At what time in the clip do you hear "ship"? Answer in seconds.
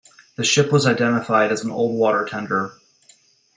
0.43-0.71